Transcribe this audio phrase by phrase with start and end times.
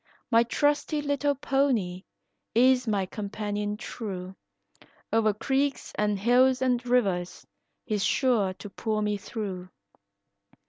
[0.31, 2.05] My trusty little pony
[2.55, 4.35] is my companion true,
[5.13, 7.45] O'er creeks and hills and rivers
[7.85, 9.69] he's sure to pull me through.